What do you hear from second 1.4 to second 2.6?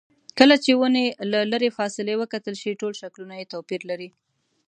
لرې فاصلې وکتل